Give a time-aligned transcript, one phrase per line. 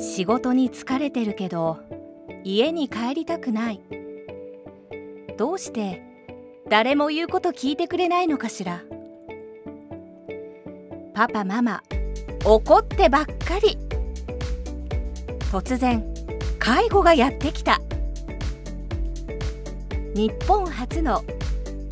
[0.00, 1.78] 仕事に疲れてるけど
[2.42, 3.80] 家に帰りたくない。
[5.36, 6.02] どうして
[6.70, 8.82] 誰も言うこと聞いてくれないのかしら。
[11.12, 11.82] パパママ
[12.46, 13.76] 怒ってばっかり。
[15.52, 16.02] 突然
[16.58, 17.78] 介護がやってきた。
[20.14, 21.22] 日本初の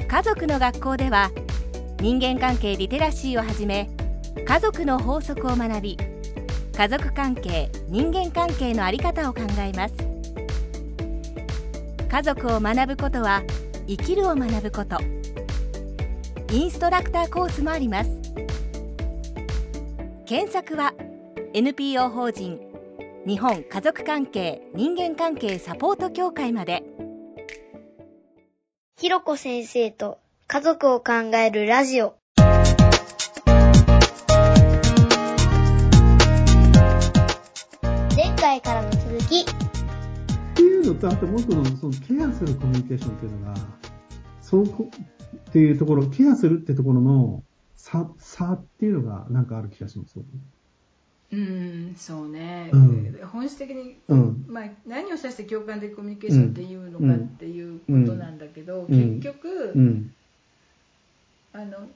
[0.08, 1.30] 家族の学校では
[2.00, 3.90] 人間関係リテラシーをはじめ
[4.46, 5.98] 家族の法則を学び
[6.78, 9.94] 家族関係人間関係の在り方を考えます。
[12.08, 13.42] 家族を学ぶことは
[13.88, 14.96] 生きるを学ぶこと。
[16.52, 18.10] インストラクターコースもあります。
[20.24, 20.94] 検索は
[21.52, 22.60] NPO 法人
[23.26, 26.84] 日本家族関係人間関係サポート協会まで。
[29.00, 32.17] ひろこ先生と家族を考えるラジオ。
[40.98, 43.54] と、あともう一個の、そのケアするコミュニケーションっていうのが、
[44.40, 44.90] そうこ、
[45.50, 47.42] っていうところ、ケアするってところの
[47.76, 50.18] 差、差っていうのがなんかある気がします。
[51.30, 53.20] うん、そうね、うん。
[53.30, 54.44] 本質的に、うん。
[54.48, 59.20] まあ、何を指して共感的コミュニケーションっていうのかっていうことなんだけど、うん。
[59.20, 60.14] 結局、うん。
[61.52, 61.88] あの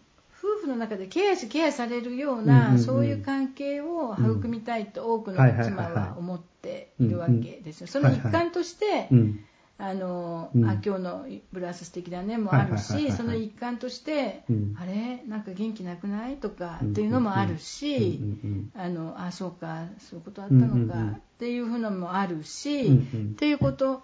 [0.42, 2.78] 夫婦の中でケアしケアされるよううんうんな、うん。
[2.80, 7.86] そういう関係を育みたいと多くのはいはいはい妻はいは思っているわけですよ。
[7.86, 9.44] その一環として、うん。
[9.78, 10.64] あのうん。
[10.64, 13.12] あ今日のブラウス素敵だねもあるはいはいはいはいはい。
[13.12, 14.76] しその一環として、うん。
[14.78, 15.22] あれ？
[15.28, 16.36] なんか元気なくない？
[16.36, 16.90] とかうん。
[16.90, 18.72] っていうのもあるし、うん。
[18.74, 21.08] あのあそうかそういうことあったのか、うんうんうん。
[21.12, 23.30] っていうふうのもあるし、うんうん。
[23.32, 24.02] っていうこと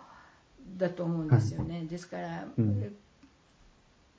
[0.76, 2.96] だと思うんですよね、ですから、うん。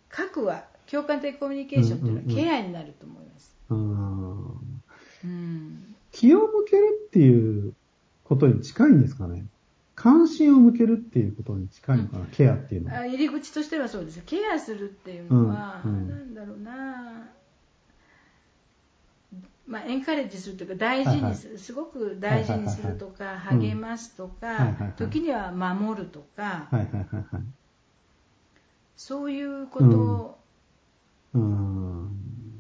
[0.09, 2.37] 核は共感的コミュニケーションっていうのうんうんうん。
[2.37, 4.81] はケアになると思います、うん。
[5.23, 5.95] うん。
[6.11, 7.73] 気を向けるっていう
[8.23, 9.45] ことに近いんですかね。
[9.95, 13.02] 関心を向けるっていうことに近いのかな、ケアっていうのは。
[13.02, 14.23] あ入り口としてはそうですよ。
[14.25, 16.09] ケアするっていうのは、うんうん。
[16.09, 17.27] なんだろうな。
[19.67, 24.93] まあ、エンカレッジするというか大事にする、すごく大事にするとか、はいはいはい励ますとか、はいはいはい。
[24.97, 27.43] 時には守るとか、はいはいはいはい。
[28.95, 30.39] そういうことうん。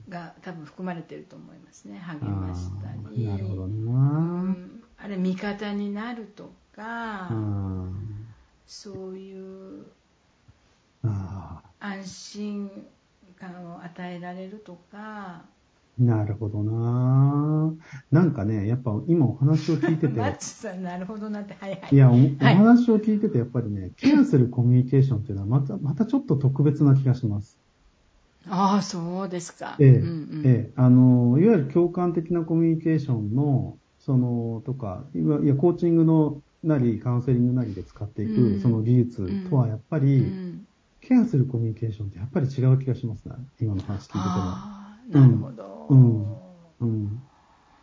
[0.09, 1.99] が多分含まれてると思いますね。
[1.99, 4.43] 励ましたありーなるほどうな。
[4.43, 4.83] ん。
[4.97, 8.35] あれ味方になるとか、うん。
[8.65, 9.85] そういう
[11.03, 12.87] あ安心
[13.39, 15.49] 感を与えられるとか。
[15.49, 15.49] あ、
[15.97, 17.73] なるほどな。
[18.11, 21.53] なんかね、やっぱ今お話を聞いてて、 マッチさんなるほどなって。
[21.53, 21.89] はいはい。
[21.91, 22.55] いや、おおはい。
[22.55, 27.59] 話を聞いてて、やっぱりね、ケアするコミュニケーションっていうのはまた、またちょっと特別な気がします。
[28.47, 30.09] ああそうですかええ、うんう
[30.41, 40.65] んええ、あの、いわゆる共感的なコミュニケーションの、その、とか、いわいや、コーチングのなり、カウンセリングなりで使っていく、うんその技術とは、やっぱり、うん
[41.01, 43.35] ケアするコミュニケーションってやっぱり違う気がしますね。
[43.59, 44.21] 今の話聞いてても。
[44.25, 46.37] ああなるほど、うん
[46.81, 47.21] うん。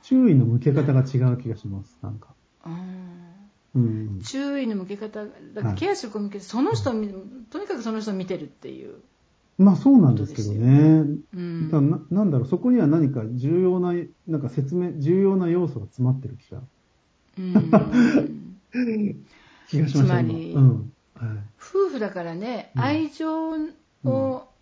[0.02, 1.98] 注意の向け方が違う気がします。
[2.02, 2.34] なんか。
[2.64, 4.20] うんうん。
[4.20, 7.08] 注意の向け方だからはいケアするコミュニケーションその人を見
[7.50, 8.96] とにかくその人を見てるっていう、
[9.58, 11.04] まあそうなんですけどね。
[11.34, 13.94] うんただななんだろう、そこには何か重要な、
[14.26, 16.60] なんか説明、重要な要素が詰まってる気が、
[17.38, 18.56] うん
[19.68, 20.06] 気がしました。
[20.06, 20.92] つまり今うん。
[21.14, 21.38] はい。
[21.58, 23.58] 夫婦だからねうん愛情を、う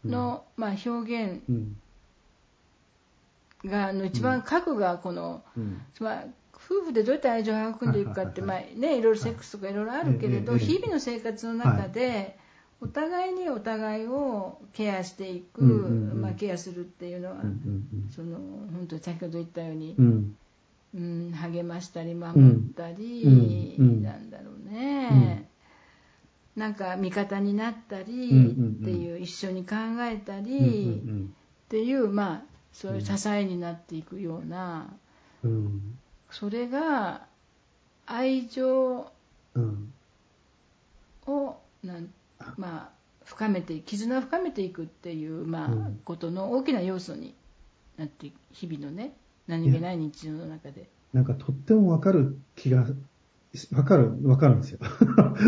[0.06, 1.76] んの、まあ、表現うん。
[3.64, 5.80] がの一番核がこの、うん。
[5.98, 12.38] まあ、夫婦でどうやって愛情を育んでいくかって、まあね、いろいろセックスとかいろいろあるけれど、日々の生活の中で、
[12.80, 17.36] お互いにお互いをケアしていく、まあ、ケアするっていうのは、
[18.14, 20.36] その本当に先ほど言ったようにう、ん。
[20.94, 25.48] うん、励ましたり守ったり、なんだろうね、
[26.54, 30.62] なんか味方になったりっていう、一緒に考えたり、う
[31.12, 32.42] んっていうまあ
[32.72, 34.94] そういう支えになっていくような。
[36.30, 37.26] それが
[38.06, 39.10] 愛情
[39.54, 39.92] うん。
[41.26, 42.08] をなん
[42.56, 42.90] まあ
[43.24, 47.34] 深めて絆を深めていくっていう、まあうんことの大きな要素に
[47.96, 49.12] なって日々のね
[49.46, 50.88] 何気ない日常の中で。
[51.12, 52.84] なんかとってもわかる気が、
[53.72, 54.80] わかる、わかるんですよ。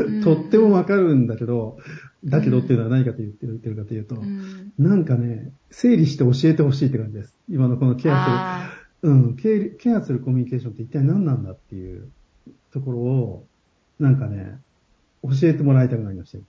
[0.08, 1.78] んとってもわかるんだけど、
[2.24, 7.34] だけどっていうのは何かと言ってる言ってるかというと、うんなんかね、整理して教えてほしいって感じです。
[7.48, 12.08] 今のこのケアあする、うん、ケアするコミュニケーションって一体何なんだっていう
[12.72, 13.46] ところを、
[13.98, 14.60] なんかね、
[15.24, 16.44] 教えてもらいたくなりましたよ。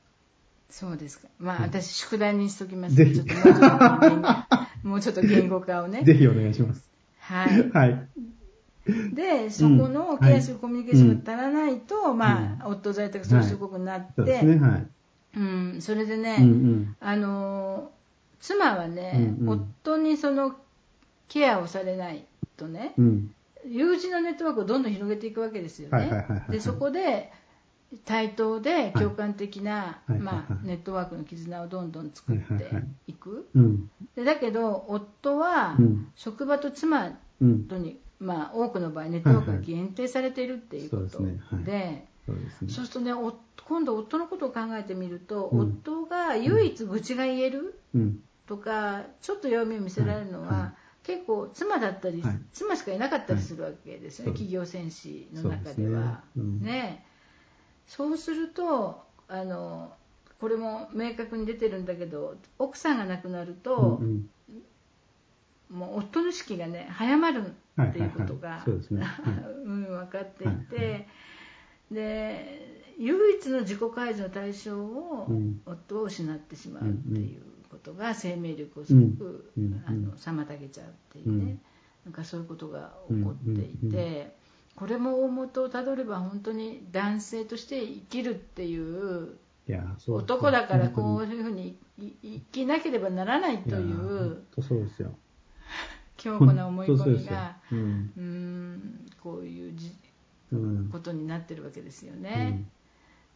[0.69, 1.27] そうですか。
[1.39, 2.95] まあ、私、宿題にしときます。
[2.95, 6.03] ぜひちょっと もうちょっと言語化をね。
[6.03, 6.89] ぜひお願いします。
[7.19, 7.69] はい。
[7.71, 8.07] はい。
[9.13, 14.87] でそこのケアするコミュニケーションが足らないと、まあ、夫在宅 social 諸国になって、そうですね、はい。
[15.35, 16.95] うん、それでね、うんうん。
[16.99, 17.91] あの
[18.39, 20.55] 妻はね、うんうん夫にその
[21.27, 22.25] ケアをされない
[22.55, 23.31] とね、うん。
[23.65, 25.97] 友人のネットワークをどんどん広げていくわけですよね。
[25.97, 27.31] はいはいはいはいでそこで
[28.05, 30.19] 対等で共感的な、はい。
[30.19, 32.71] まあ、ネットワークの絆をどんどん作って
[33.07, 33.47] いく。
[33.55, 33.89] うん。
[34.15, 36.11] でだけど夫はうん。
[36.15, 37.67] 職場と妻うん。
[37.67, 41.09] とに、まあ、多くの場合ネットワークが限定されているっていうことで
[42.25, 43.33] そうでするとねお
[43.65, 45.59] 今度夫のことを考えてみると、うん。
[45.83, 48.19] 夫が唯一愚痴が言えるうん。
[48.47, 50.59] とかちょっと弱みを見せられるのは、はい。
[50.59, 50.73] は
[51.03, 52.39] 結構妻だったり、はい。
[52.51, 54.39] 妻しかいなかったりするわけですよね、はい。
[54.39, 56.21] 企業戦士の中では。
[56.35, 57.06] でね
[57.87, 59.93] そうするとあの
[60.39, 64.51] これも明確に出てるんだけど奥さんが亡くなると、うんう
[65.73, 65.77] ん。
[65.77, 67.43] もう夫の士気がね早まる
[67.81, 68.61] っていうことが、はいはいはい。
[68.65, 69.01] そうですね。
[69.01, 69.33] はい。
[69.65, 71.07] うん分かっていて、
[71.91, 75.61] で唯一の自己開示の対象を、うん。
[75.65, 79.65] 夫を失ってしまうっていうことが生命力をすごく、うん。
[79.65, 79.83] うん。
[79.85, 81.59] あの妨げちゃうっていうね、うん。
[82.05, 84.35] なんかそういうことが起こっていて、
[84.77, 89.37] これも大元をたどれば本当に男性として生きるっていう
[90.07, 95.15] 男だからこう本いうふうにい生きなければならないという本当そうですよ。
[96.15, 99.09] 強固な思い込みがうん。
[99.21, 99.91] こういうじ
[100.51, 100.89] うん。
[100.91, 102.63] ことになってるわけですよね。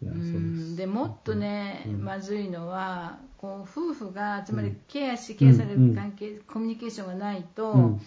[0.03, 0.75] うん。
[0.75, 8.01] でもっとね、うんまずいのはこう夫婦がつまりうんケアしケアされる関係、コミュニケーションがないと、うん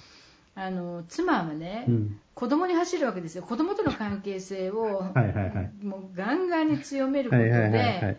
[0.56, 2.20] あの妻はね、うん。
[2.34, 3.42] 子供に走るわけですよ。
[3.42, 5.86] 子供との関係性を、はい。
[5.86, 8.16] もうガンガンに強めることで、はいはい。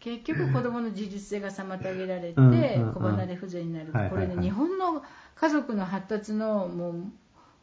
[0.00, 2.94] 結局子供の自立性が妨げられて、うんうんうん。
[2.94, 4.26] 子離れ不全になる、はいはいはい。
[4.26, 5.02] これね日本の
[5.34, 6.94] 家族の発達のもう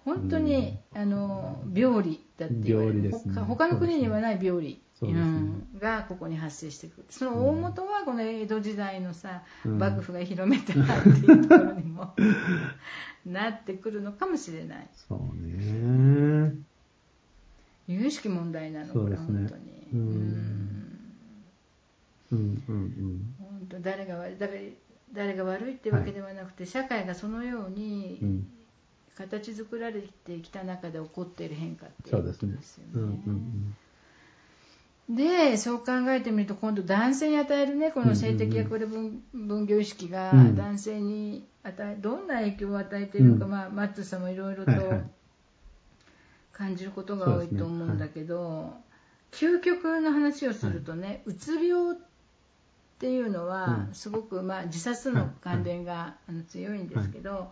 [0.03, 3.11] 本当に、あの病理だって言われるね。
[3.33, 5.68] 他他の国にはない病理、そうん。
[5.80, 7.06] がここに発生してくる。
[7.09, 9.77] その大元はこの江戸時代のさ、うん。
[9.77, 12.13] 幕府が広めたっていうところにも
[13.25, 14.88] なってくるのかもしれない。
[14.94, 16.53] そうね。
[17.88, 19.18] 有識問題なのこれね。
[19.18, 19.88] 本当に。
[19.94, 20.00] うん。
[22.31, 23.36] うんうんうん。
[23.39, 24.74] 本当誰が悪い誰
[25.13, 28.44] 誰が悪いってわけではなくて、社会がそのように。
[29.15, 32.53] 形作られてきた中で起こっている変化っていううですね。
[32.53, 32.83] とですよ。
[32.95, 33.75] うんね。
[35.09, 45.03] うんでそう考えてみると今度男性に与えるねこの性的役割分分業意識がうん男性に与えどんな影響を与えているのか、うんまあ、マッツさんもいろいろとはいはい。
[46.62, 48.75] 感じることが多いと思うんだけど、
[49.31, 52.00] 究極の話をするとね、うつ病っ
[53.00, 53.94] ていうのはうん。
[53.94, 56.18] すごく、まあ、自殺との関連が、
[56.50, 57.51] 強いんですけど、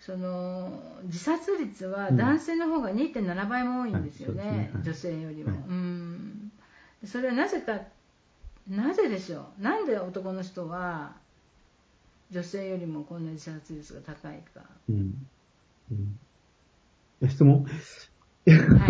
[0.00, 5.58] その自殺率は男性の方が2.7倍も多いんですよね、女性よりも、はい。
[5.68, 6.49] うん
[7.04, 7.80] それはなぜか
[8.68, 9.62] なぜでしょう？
[9.62, 11.16] なんで男の人は
[12.30, 14.62] 女性よりもこんな自殺率が高いか。
[14.88, 15.28] うん。
[15.90, 17.28] うん。
[17.28, 17.64] 質問。
[17.64, 17.70] は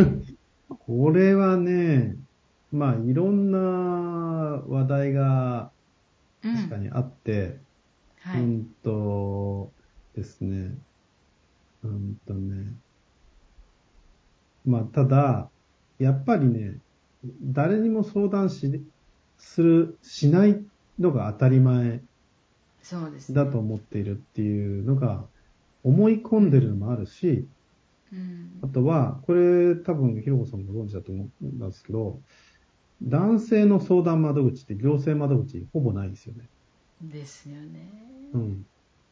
[0.02, 0.36] い。
[0.68, 2.16] これはね、
[2.72, 5.72] まあ、いろんな話題が
[6.42, 6.56] うん。
[6.56, 7.60] 確かにあって、
[8.20, 9.72] はい、うんと
[10.14, 10.74] ですね、
[11.82, 12.72] うんとね、
[14.64, 15.50] まあ、ただ、
[15.98, 16.81] やっぱりね、
[17.43, 18.82] 誰にも相談し、
[19.39, 20.62] する、しない
[20.98, 22.00] のが当たり前。
[22.82, 23.34] そうですね。
[23.34, 25.24] だと思っているっていうのが、
[25.82, 27.46] 思い込んでるのもあるし、
[28.12, 28.60] うん。
[28.62, 32.19] あとは、これ多分、ひろこさんもご存知だと思うんですけど、
[33.03, 36.44] 男性の相談窓口って行政窓口ほぼないんですよね。
[37.03, 37.91] ですよね。
[38.34, 38.67] うん。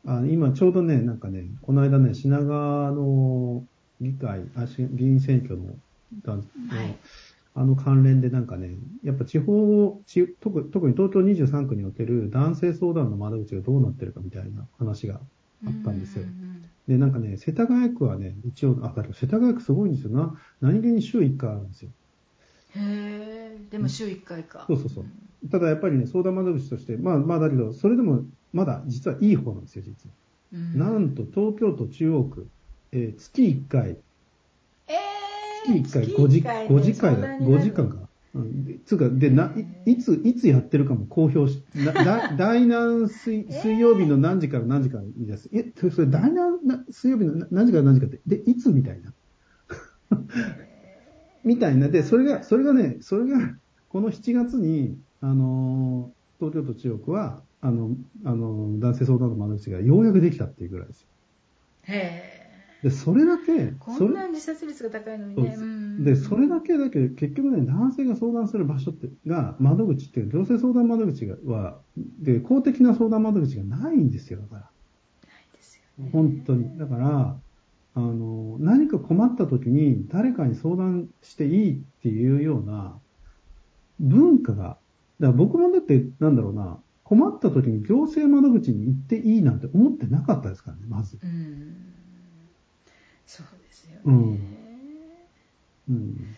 [0.06, 3.64] あ今ちょうどね、なんかね、この間ね、品川の
[4.00, 6.96] 議会、あし議員選挙のはい
[7.58, 15.20] あの関連でなんかね、やっぱ地方、ち特特に東京23区における男性相談の窓口がどうなってるかみたいな話が
[15.66, 16.26] あったんですよう。
[16.26, 20.34] んで、なんかね、世田谷区はね、一応、あ、だから世田谷区すごいんですよな。
[20.60, 21.90] 何気に週1回あるんですよ。
[22.76, 25.48] へえでも週1回かそうそうそう。
[25.50, 28.22] ただやっぱりね、相談窓口として、まあまあだけど、それでも
[28.52, 30.14] まだ実はいい方なんですよ、実は。
[30.52, 32.48] うんなんと東京都中央区、
[32.92, 34.00] えー月1回、え
[35.64, 38.08] 月ー1回5時月一5時間だ、相談になる5時間かな。
[38.34, 39.52] うん、でつうか、で、な、
[39.86, 45.48] いいつ、いつやってるかも公表し、なだ 第何水水曜日の何時から何時からにです？
[45.52, 49.14] え、それ第何な水曜日のな何時から何時かって、で、いつみたいな。
[51.44, 51.88] みたいな。
[51.88, 53.56] で、それが、それがね、それが、
[53.88, 61.08] この7月に、あのー、東京都中央区は、あの、あの、男性相談の窓口がようやくできたっていうぐらいですよ。
[61.84, 62.47] へ
[62.82, 65.54] で、それだけ、こんな自殺率が高いのにね。
[65.58, 74.70] うんで、それだけだけど、結局ね、男性が相談する場所って、が、窓口っていう、女性相談窓口が、は、で、公的な相談窓口がないんですよ、だから。
[75.52, 76.78] ですよね本当に。
[76.78, 77.36] だから、
[77.94, 82.96] あの、何か困った時に誰かに相談していいっていうような
[83.98, 84.78] 文化が、
[85.18, 91.18] だから僕もだって、なんだろうな、困った時に行政窓口に行っていいなんて思ってなかったですからね、まず。
[91.20, 91.98] うん。
[93.28, 94.00] そうですよね。
[94.06, 94.56] うん
[95.90, 96.36] うん。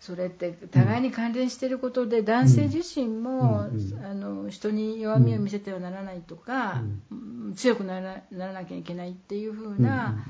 [0.00, 3.62] それって互いに関連していることで、男性自身も、
[4.04, 10.24] あの人に弱みを見せてはならないとか、うん強くならならなきゃいけないっていうふうな、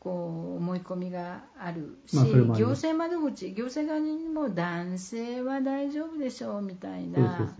[0.00, 7.54] こう思い込みがあるし、行政窓口行政側にも男性は大丈夫でしょうみたいな。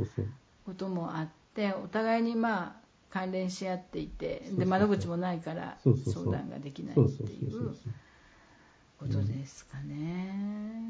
[0.64, 2.81] こともあってお互いにまあ
[3.12, 7.76] 関連し合っていてで窓口もないから相談ができないっていう
[8.98, 10.88] ことですかね。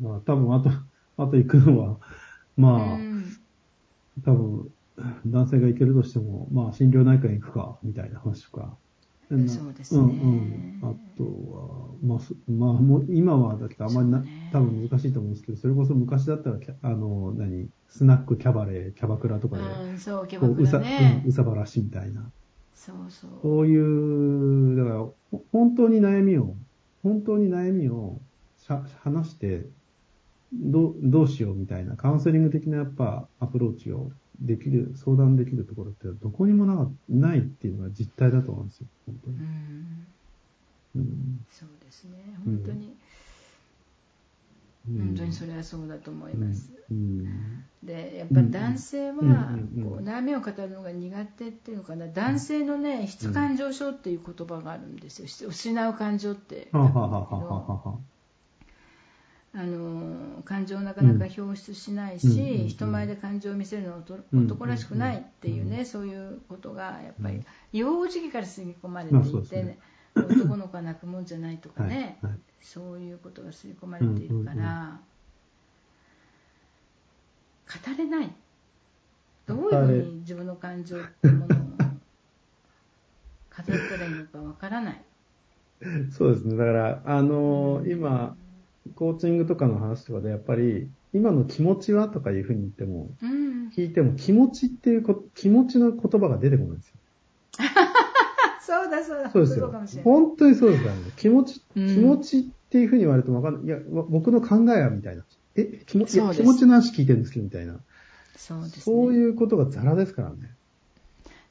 [0.00, 0.10] うん。
[0.10, 0.70] まあ多分あと、
[1.16, 1.98] あと行くのは、
[2.56, 3.24] まあ、うん
[4.24, 4.70] 多分、
[5.26, 8.76] 男性が行けるとしても、まあ、心療内科に行くか、みたいな話とか。
[9.36, 9.48] ん。
[9.48, 10.00] そうですね。
[10.00, 10.18] うん
[10.82, 10.90] うん。
[10.90, 14.28] あとは、まあ、すまあ、もう、今は、だってあんまりな、ね。
[14.50, 22.30] 多分難しいと思うんですけど、それこそ昔だったらあの、何、スナックキャバレー、キャバクラとかで、うん、そうキャバクうさ、ラねうんうさばらしみたいな。
[22.74, 23.30] そうそう。
[23.42, 25.14] そういう、だから、ほ
[25.52, 26.56] 本当に悩みを、
[27.02, 28.20] 本当に悩みを
[28.56, 29.66] しゃ話して、
[30.52, 34.10] どう、どうしようみたいな、カウンセリング的なやっぱアプローチを
[34.40, 39.36] できる、相談できるところってどこにもなかないっていうのが実態だと思うんですよ、本当に。
[39.36, 40.06] うん。
[40.94, 41.46] うん。
[41.50, 42.34] そうですね。
[42.46, 42.96] うん本当に、
[44.88, 44.98] うん。
[45.06, 47.64] 本当にそれはそうだと思います、うん。
[47.84, 49.14] でやっぱり男性は
[49.82, 52.08] こう悩みを語るのが苦手っていうのかな。
[52.08, 55.28] 男性のね質感情症っていう言葉があるんですよ。
[55.48, 56.68] 失う感情って
[59.54, 65.86] あの感情をなかなか表出しないし、人前で感情を見せるのは男らしくないっていうね、うん。
[65.86, 69.78] そういうことがやっぱり幼児期から刷り込まれていて、ね。
[70.14, 71.90] 男の子は泣くもんじゃないとかはい。
[71.90, 72.32] ね、はい。
[72.60, 75.00] そういうことが刷り込まれているから、
[77.66, 78.34] 語れない。
[79.46, 81.58] どういうふうに自分の感情ってものを語っ
[83.64, 85.02] たらいいのかわからない。
[86.10, 86.56] そうですね。
[86.56, 88.36] だから、あのー今、
[88.94, 96.94] コーチングとかの話とかで、やっぱり、今の気持ちはとかいうふうに言っても、うん、聞いても気持ちっていうこ、気持ちの言葉が出てこないんですよ。
[98.60, 101.02] そうだそうだそうですよ本当にそうですからね。
[101.16, 103.64] 気持ち、うん気持ちっていうふうに言われてもわかんない。
[103.64, 105.24] いや、わ僕の考えはみたいな。
[105.56, 107.80] え、気持ち、気持ちの話聞いてるんですけど、みたいな。
[108.36, 110.54] そうですねそういうことがザラですからね。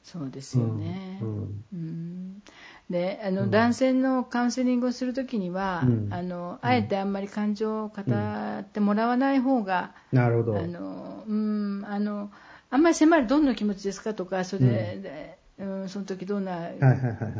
[0.02, 1.18] そうですよね。
[1.22, 2.42] うんうんうん
[2.90, 3.50] であの、うん。
[3.50, 6.08] 男性のカウンセリングをするときには、うん。
[6.12, 10.58] あのあえてあんまり感情を語ってもらわない方が、なるほど。
[10.58, 12.30] あのうん、あの
[12.70, 15.88] あんまり迫るどんな気持ちですかとかそれで、うん。
[15.88, 17.32] その時どんな、はいはいはいはい。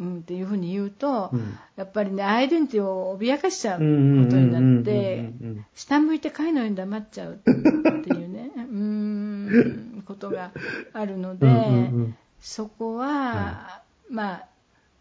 [0.00, 1.58] うん、っていうふうに言うと、うん。
[1.76, 5.66] やっぱりねアイデンティティを脅かしちゃうこうんうんとになうんってうんうん。
[5.74, 10.50] 下向いて貝のように黙っちゃうっていうね うんことが
[10.92, 11.46] あるので。
[11.46, 11.68] うんうんう
[12.02, 12.16] ん。
[12.40, 14.46] そこは、まあ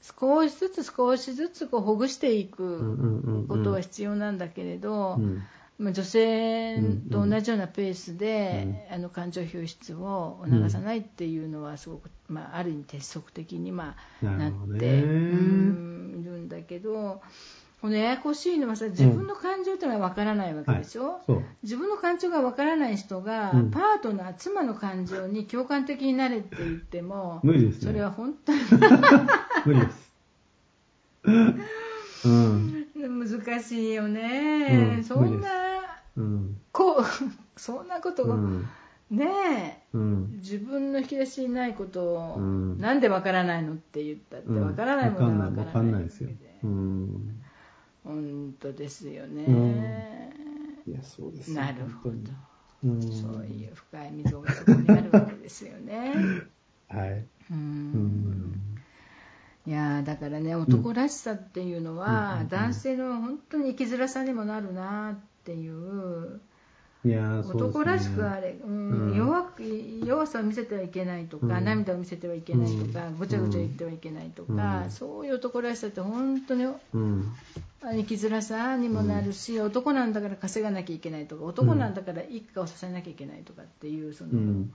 [0.02, 5.44] 少しずつ少しずつこうほぐしていくことは必要なんだけれど、うん。
[5.82, 6.78] まあ、女性
[7.12, 17.22] と同じようなペースで、あの感情表出を促さないっていうのはすごく、まあ、ある意味鉄則的に、まあ、なってうんいるんだけど
[17.82, 21.44] このややこしいのはさ自分の感情っていうのは分からないわけでしょ、そう。
[21.64, 27.92] 自分の感情がわからない人が、うんパートナー妻の感情に共感的になれって言っても無理ですね。
[27.92, 28.60] それは本当に
[29.66, 30.12] 無理です。
[32.28, 32.86] うん。
[33.20, 35.50] 難しいよね、うんそんな
[36.18, 36.58] うん。
[36.72, 37.04] こう
[37.60, 38.68] そんなことが、うん。
[39.10, 40.32] ねえうん。
[40.38, 46.30] 自分の引き出しにないことを、うんなんでわからないのって言ったってわからないものはわわからないかんないですよ。
[46.64, 47.42] うん。
[48.04, 50.34] 本当ですよね、
[50.88, 51.62] いや、そうですよ。
[51.62, 52.16] なるほど、
[52.84, 53.02] うん。
[53.02, 56.14] そういう深い溝がそこにあるわけですよね。
[56.90, 57.10] はい。
[57.12, 57.58] ううん。
[57.58, 58.62] ん。
[59.68, 62.50] いやーだからね男らしさっていうのは、うん。
[62.50, 66.42] 男性の本当に生きづらさにもなるなっていう
[67.04, 69.16] いや、そうですね男らしくあれ、うんうん。
[69.16, 69.64] 弱く
[70.06, 71.66] 弱さを見せてはいけないとか、うん。
[71.66, 73.18] 涙を見せてはいけないとか、うん。
[73.18, 74.92] ごちゃごちゃ言ってはいけないとか、うん。
[74.92, 77.34] そういう男らしさって本当にうん。
[77.84, 84.74] 生きづらさにもなるし、男なんだから稼がなきゃいけないとか男なんだから一家を支えなきゃいけないとかっていうその、うん。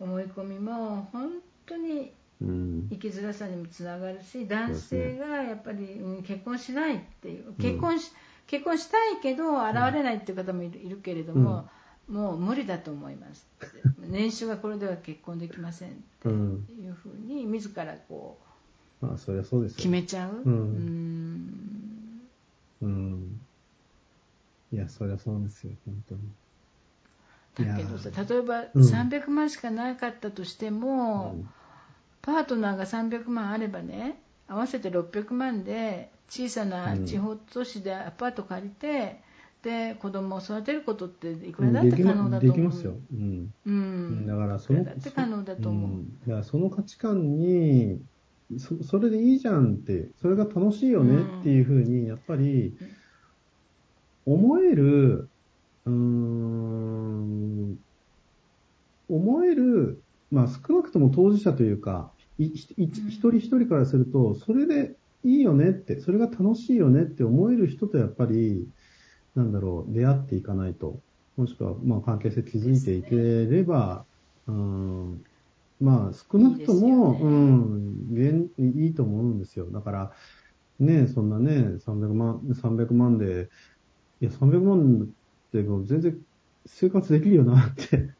[0.00, 1.30] 思い込みも本
[1.66, 2.88] 当にうん。
[2.90, 8.10] 生きづらさにもつながるし男性がやっぱり、うん結婚しないっていう結婚し、
[8.46, 11.68] 結婚したいけど現れないっていう方もいる,、いるけれども、
[12.08, 13.46] もう無理だと思います。
[13.98, 16.66] 年収がこれでは結婚できませんってうん。
[16.78, 18.38] いうふうに自らこ
[19.00, 20.54] まあ、そりゃそう決めちゃう、うん。
[20.80, 22.20] ん。
[22.82, 23.40] うん。
[24.72, 26.20] いや、そりゃそうですよ、本当に。
[27.54, 28.82] だけどさ例えばうん。
[28.82, 31.48] 300万しかなかったとしても、うん。
[32.22, 39.20] パートナーが300万あればね合わせて600万で小さな地方都市でアパート借りて、
[39.62, 42.40] で子供を育てることっていくらだって可能だと思う。
[42.40, 42.96] できますよ。
[43.12, 43.50] うん。
[43.66, 46.20] うん、だからそのだって可能だと思う、ん。
[46.20, 48.02] だからその価値観に
[48.58, 52.74] そそれでいいじゃんってそれが楽しいよねっていうふうにやっぱり
[54.26, 55.30] 思える
[55.86, 57.78] うーん
[59.08, 68.68] 思えるまあ少なくとも当事者というか一人一人からするとそれでいいよねってそれが楽しいよねって思える人とやっぱり
[69.34, 71.00] なんだろう出会っていかないと
[71.36, 74.04] もしくはまあ関係性築いていければ
[74.46, 75.24] うん
[75.80, 79.70] まあ、少なくとも、いいねうん、現いいと思うんですよ。
[79.70, 80.12] だから、
[80.78, 83.48] ね、そんなね、300万、300万で、
[84.20, 85.06] いや、300万っ
[85.52, 86.18] て全然
[86.66, 88.14] 生活できるよなって。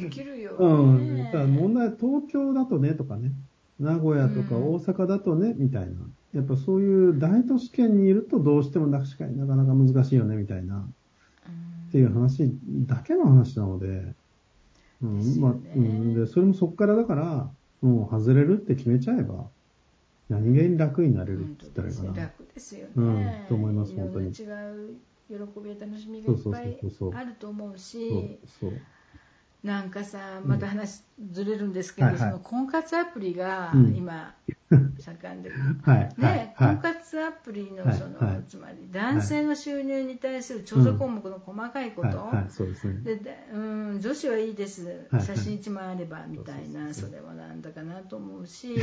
[0.00, 1.30] できるよ、うん。
[1.32, 3.32] だ問題は東京だとねとかね、
[3.80, 4.74] 名古屋とかうん。
[4.74, 5.96] 大阪だとね、みたいな。
[6.34, 10.88] やっぱそういう大都市圏にいるとどうしても確かになかなか難しいよね、みたいな。
[11.88, 12.50] っていう話
[12.86, 14.14] だけの話なので、
[15.02, 15.20] うん。
[15.20, 15.40] ね。
[15.40, 17.50] まあうん、でそれもそこからだから、
[17.80, 19.46] もう外れるって決めちゃえば、
[20.28, 22.22] 何気に楽になれるって言ったらいいかな。
[22.22, 23.02] 楽ですよね、う
[23.44, 23.48] ん。
[23.48, 24.28] と思います本当に。
[24.28, 24.96] 違う
[25.28, 27.14] 喜びや楽しみがそそういうっぱいそうそう。
[27.14, 28.72] あると思うそうし、そう。
[29.64, 32.30] なんかさ、また話ずれるんですけど、はいはい。
[32.30, 33.94] その婚活アプリがうん。
[33.96, 34.34] 今、
[34.70, 35.50] 盛んで、
[35.82, 36.78] はい、ね、はい、婚はい。
[36.78, 38.44] 活アプリのはいその、はい。
[38.46, 42.08] つまり男性の収入に対する調査項目の細かいこと、
[43.98, 48.76] 女子はいいです、はい写真1枚あればみたいな、それはなんだかなと思うし、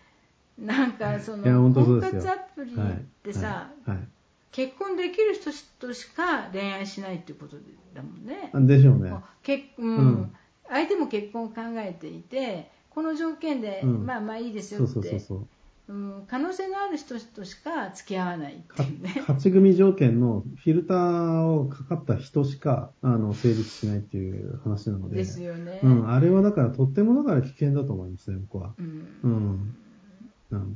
[0.58, 2.76] なんかその婚活アプリっ
[3.22, 3.70] てさ、
[4.54, 7.56] 結婚できる人としか恋愛しないっていうこと
[7.92, 8.50] だもんね。
[8.52, 8.60] あ。
[8.60, 9.12] でしょうね。
[9.42, 10.32] 結うんうん
[10.66, 15.46] 相手も結婚を考えていてこの条件で、うんまあまあいいですよってそうそうそう。
[15.88, 19.16] うん可能性のある人としか付き合わないってかいうね。
[19.18, 25.16] 勝ち組条件のフィルターをかかった人しか、あの、成立しないっていう話なので。
[25.16, 25.80] ですよね。
[25.82, 28.72] うん、あれはだからとってもだから危険だと思いますね、僕は。
[28.78, 29.76] うんうん。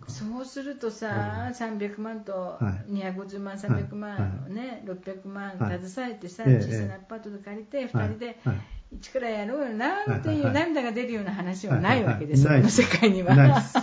[0.09, 2.93] そうするとさ、300万とはい。
[2.93, 5.81] 250万、300万をね、600万はい。
[5.89, 8.61] 携えてさ、ええ小さなアパートで借りて、はい2人ではい。
[8.91, 10.55] 一からやろうよなはいっていうはい。
[10.55, 13.37] 涙が出るような話はないわけですの世界には。
[13.37, 13.75] ナイス。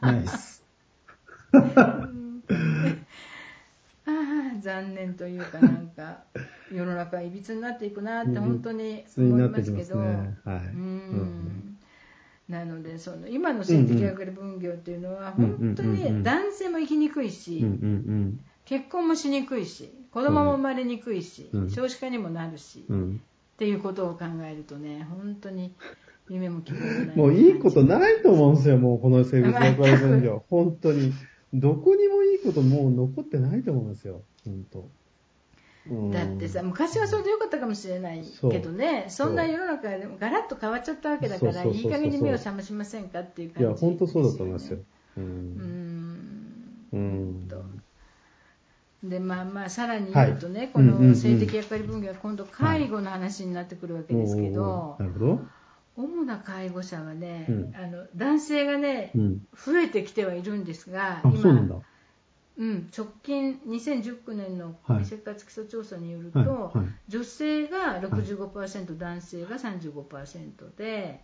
[0.00, 0.62] ナイス。
[4.06, 6.18] ああ残念というかなんか
[6.72, 9.96] 世の中いびつになっていくなって本当に思ないますけど
[12.48, 17.64] なのでその今の性的役割分業っていうのは本当に男性も生きにくいし、
[18.64, 22.92] 結婚もしにくいし子供も生まれにくいし、うん少子化にもなるし、っ。
[23.58, 25.74] ていうことを考えるとね本当に
[26.28, 30.44] 夢も希望もないもういいことないと思うんですよ、もうこの生物役割分業。
[30.48, 31.12] 本当に。
[31.54, 34.88] どこにもいいこともう残ってないと思うんですよ、本当。
[35.90, 36.10] うん。
[36.10, 44.78] だってさ昔はそれでよかったかもしれないけどねそんな世の中でもガラッと変わっちゃったわけだからいい加減に目を覚ましませんかっていういや、感じ本当そうだと思いますよ。
[45.16, 45.20] う。
[45.20, 45.54] うん。
[45.56, 46.88] ん。
[46.92, 47.48] うん。
[47.48, 47.62] と。
[49.02, 50.98] でまあまあさらにはい言うとね、うんうんうん。
[50.98, 55.40] この性的役割分業は今度介護の話になってくるわけですけど、おーなるほど。
[55.96, 57.72] 主な介護者はね、うん。
[57.74, 59.46] あの男性がね、うん。
[59.54, 61.52] 増えてきてはいるんですがあ、そ
[62.58, 71.20] うなん直近2019年のはい生活基礎調査によると、はいはい女性が65%、男性が35%で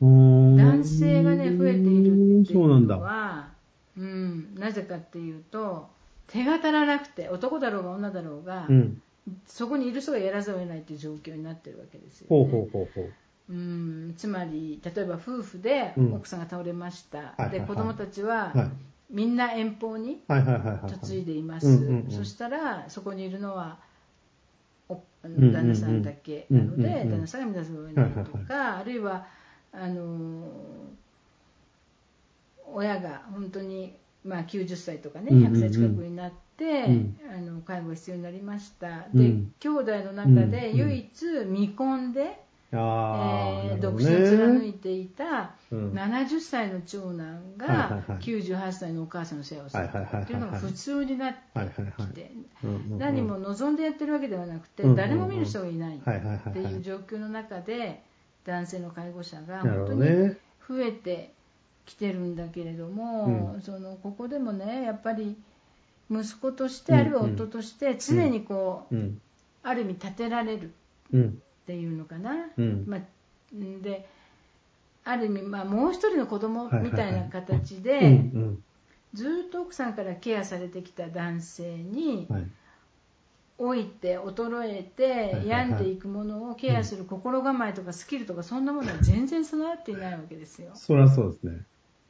[0.00, 2.98] 男男性がね増えているっていうのそうなんだ。
[2.98, 3.48] は
[3.96, 5.88] うん、なぜかっていうと
[6.26, 9.02] 手が足らなくて男だろうが女だろうが、うん。
[9.46, 12.44] そこにいる人がやらざるを得ないという状況になってるわけですよ、ね。
[12.44, 13.12] ほうほうほうほう。
[13.48, 18.70] うんつまり例えば夫婦でうん奥さんが倒れました、はいはいはいで子供たちははい。
[19.10, 20.22] みんな遠方に。
[20.28, 21.66] 嫁いでいます、
[22.10, 23.78] そしたらそこにいるのは
[25.22, 29.26] 旦那さんだけなので、旦那さんが皆さんを得ないとか、はいあるいは
[29.72, 30.48] あの
[32.72, 35.52] 親が本当に、まあ、90歳とかねうんうんうん。
[35.54, 37.20] 100歳近くになって、うん。
[37.32, 39.52] あの介護が必要になりました、でうん。
[39.60, 40.76] 兄弟の中でうん。
[40.76, 41.08] 唯一
[41.44, 42.40] 未婚で
[42.72, 45.92] あーえー独身を貫ねいていたうん。
[45.92, 51.38] 70歳の長男がはい98歳のお母さんの世話をするっていうのが普通になって
[51.98, 52.30] きて
[52.90, 55.96] 何も望んでやってるわけではなくて誰も見る人がいない。
[55.96, 58.02] ってはいいう状況の中で
[58.44, 60.34] 男性の介護者が本当に。
[60.68, 61.32] 増えて
[61.84, 63.62] きてるんだけれども、うん。
[63.62, 65.36] そのここでもねやっぱり
[66.10, 69.20] 息子としてうんあるいは夫として常にこう、うん。
[69.62, 70.72] ある意味立てられる
[71.72, 71.74] っうん。
[71.74, 72.84] ていうのかな、うん。
[72.86, 73.00] まあ、
[73.54, 74.08] んで
[75.04, 78.22] ある意味、まあ、もう一人の子供みたいな形で。
[79.14, 82.46] ずっと奥さんからケアされてきた男性にはい。
[83.58, 90.72] 老いて衰えはいてはい病んでいくものをケアする心構えとかスキルとかそんなものは全然備わっていないわけですよ。
[90.74, 91.62] そりゃそうですね。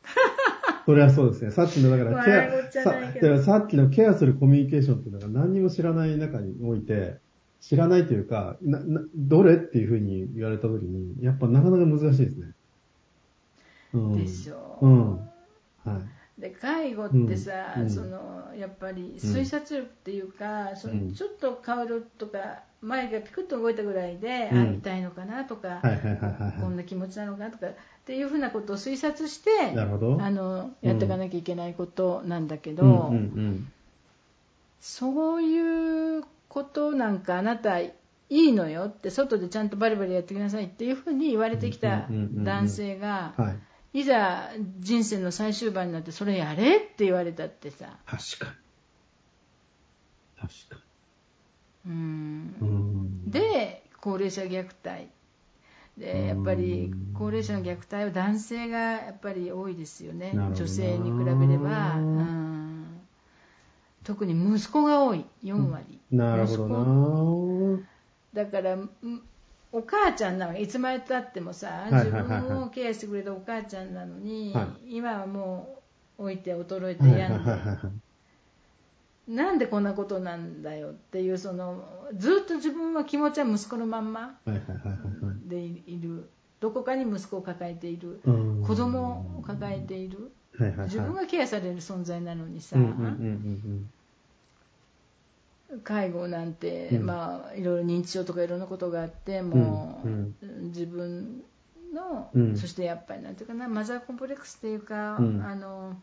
[0.87, 1.51] そりゃそうですね。
[1.51, 2.25] さっきの、だから、
[2.73, 7.19] ケア、ささっきのケアするコミュニケーションっていうのが何にも知らない中において、
[7.61, 12.53] 知らないというか、な、な、どれっていうふうに言われたときに、やっぱなかなか難しいですね。
[13.95, 14.25] うん。
[14.25, 15.17] でしょうん。
[15.17, 15.99] は
[16.39, 16.41] い。
[16.41, 25.81] で介護ってさ、うんそのやっぱり推察力っていうか、そうんのちょっと顔色とか前がピクッと動いたぐらいで、うんあ痛いのかなとか、
[26.61, 27.71] こんな気持ちなのかなとかっ
[28.05, 29.75] ていうふうなことを推察してい。
[29.75, 30.19] なるほど。
[30.21, 33.73] あのやっていかなきゃいけないことなんだけど、うんうんうん。
[34.81, 36.25] そういう
[36.57, 37.93] ことなんかあなたい
[38.31, 43.51] いのよって外でちゃんとバリバリやってきなさいっていうふうに言われてきた男性がは
[43.93, 44.01] い。
[44.01, 47.99] いざ人生の最終盤になってそれやれって言われたってさ。
[48.07, 48.55] 確か
[50.41, 50.49] に。
[50.49, 50.85] 確か
[51.87, 52.55] うん。
[52.61, 52.69] に。
[52.69, 53.31] うん。
[53.31, 55.09] で高齢者虐待。
[55.99, 60.33] でやっぱり高齢者の虐待は男性がやっぱり多いですよね。
[60.35, 61.97] 女性に比べれば。
[61.97, 62.36] うん
[64.07, 65.25] 特に息子が多い。
[65.43, 67.81] 4割、なるほどな。
[68.33, 68.89] だからん
[69.73, 70.57] お母ちゃんなの。
[70.57, 75.81] いつまでたってもさ自分をケアしてくれたお母ちゃんなのに、は今はも
[76.19, 77.91] う置いて衰えてはいは
[79.29, 79.53] いな。
[79.53, 81.83] んでこんなことなんだよっていうその
[82.17, 84.39] ずっと自分は気持ちは息子のまんま
[85.49, 86.31] でいる。
[86.61, 88.21] どこかに息子を抱えている。
[88.25, 88.65] うん。
[88.65, 90.87] 子供を抱えているはいはいはい。
[90.87, 93.91] 自分がケアされる存在なのにさ、うんうんうんうん
[95.83, 97.07] 介護なんて、うん。
[97.07, 100.35] まあ、いろいろ認知症とかいろんなことがあってもう、うん。
[100.69, 101.43] 自分
[101.93, 102.57] の、うん。
[102.57, 105.43] そしてやっぱりなんていうかなマザーコンプレックスっていうか、うん。
[105.43, 105.97] あの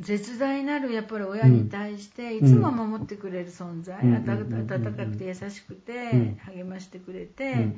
[0.00, 6.38] 絶大なるやっぱり親に対していつも守ってくれる存在、温かくて優しくて、うん。
[6.56, 7.68] 励ましてくれて、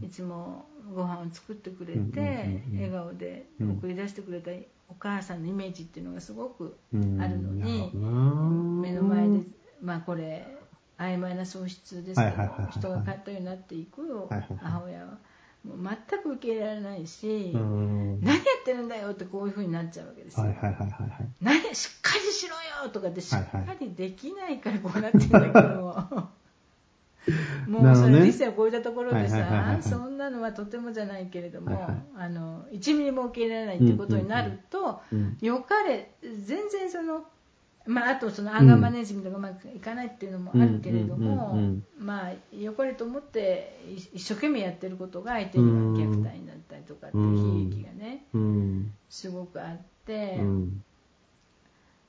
[0.00, 4.52] いつもご飯を作ってくれて、笑顔で送り出してくれた
[4.88, 7.20] お母さんのイメージっていうのがすごくうん。
[7.20, 7.90] あるのに
[8.80, 9.40] 目の前で、
[9.82, 10.46] まあ、これ
[10.98, 14.58] 曖昧な喪失ですけど人が変わったようになっていくはいはいはい。
[14.58, 15.18] 母親は
[15.66, 18.20] もう全く受け入れられないし、うん。
[18.20, 21.28] 何やってるんだよってこういう風になっちゃうわけですよ、はいはいはいはいはい。
[21.40, 26.28] 何しっかりしろよとかってしっかりできないからこうなってるんだけども。
[27.68, 32.02] うそれ理性を超えたところでさそんなのはとてもじゃないけれども、はいはい。
[32.16, 37.24] あの1ミリも受け入れられないっていうことになると、うんよかれ全然その、
[37.86, 41.58] まあ、あとそのアンガーマネジメントがうまくいかないっていうのもあるけれども、
[41.98, 48.92] まあ、よかれと思ってい一生懸命やってることが相手には虐待になったりとかっていう悲劇がねうん。
[49.08, 50.36] すごくあって。
[50.38, 50.84] うん。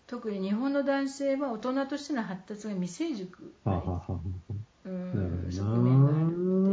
[0.05, 4.33] 特に日本の男性は大人としての発達が未成熟はなあはあはあ
[4.85, 6.72] うん側面があるってい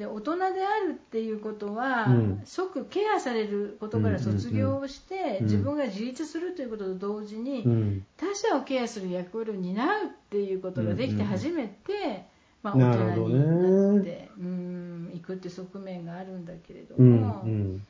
[0.00, 8.06] で大人であるっていうことは、うん即ケアされることから卒業をして、うん自分が自立するということと同時に、うん。
[8.16, 12.24] 他者をケアする役割を担うっていうことができて初めて、
[12.62, 17.20] まあ、な大人になってうんいくっていう側面があるんだけれどうん。
[17.20, 17.42] も。
[17.44, 17.86] うん。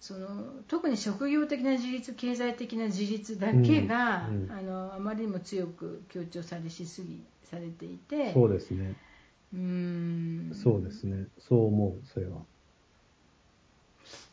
[0.00, 0.28] その
[0.66, 8.94] 特に職業的な自立経済的な自立だけが、うんうんあのあまりにも強く強調されしすぎされていてそうですね。
[9.54, 11.26] うーんそうですね。
[11.38, 12.42] そう思う、それは。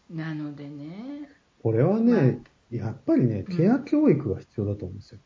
[0.10, 1.30] なのでね
[1.62, 5.20] これはね、やっぱりね、ケア教育が必要だと思うんですよ。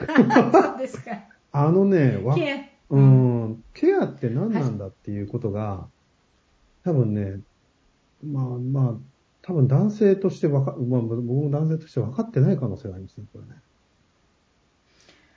[0.00, 1.10] そうですか
[1.52, 2.56] あのね、わケア
[2.90, 5.88] うん、ケアって何なんだっていうことが、
[6.84, 7.40] 多分ね、
[8.24, 8.94] まあまあ、
[9.42, 13.60] 多分男性としてわか、まあ僕も男性として分かってない可能性がありますね、これね。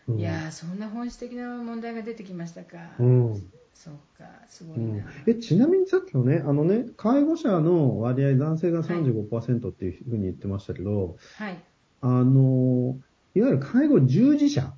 [0.07, 3.33] うん、いやーそんな本質的な問題が出てきましたか、うん。
[3.73, 11.57] そうかすごうんいな、え、ちなみにさっきのね、あのね、介護者の割合、男性が35%っていうふうに言ってましたけど、はい
[12.01, 12.99] あの、
[13.33, 14.73] いわゆる介護従事者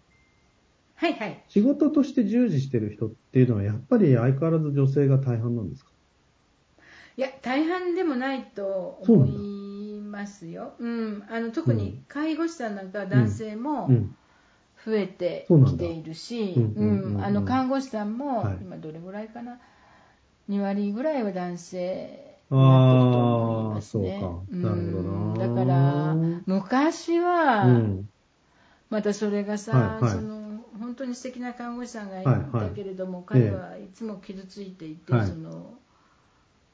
[0.95, 1.43] はいはい。
[1.49, 5.91] 仕事として従事してる人っていうのは、やっぱり相変わらず女性が大半なんですか？
[7.17, 10.73] いや、大半でもないと思いますよ。
[10.79, 11.23] うん。
[11.29, 14.15] あの、特に介護士さんなんかは男性もうん。
[14.85, 16.55] 増えてきているし、
[17.45, 19.57] 看護師さんもはい、今どれぐらいかな、
[20.47, 24.57] 2割ぐらいは男性あになってると思いあ、そうます
[25.39, 25.39] ね。
[25.39, 28.09] だから、昔は、うん。
[28.91, 30.11] またそれがさ、はいはい。
[30.11, 35.27] その本当に素敵な看護師さんがいはいはいたけれども、彼はいつも傷ついていて、はい。
[35.27, 35.73] その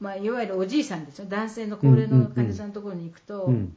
[0.00, 1.26] まあ、いわゆるおじいさんですよ。
[1.28, 3.76] 男性の高齢の患者さんのところに行くと、うん。